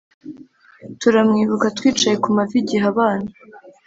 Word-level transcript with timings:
turamwibuka 0.99 1.67
twicaye 1.77 2.15
kumavi 2.23 2.55
igihe 2.61 2.85
abana, 2.91 3.29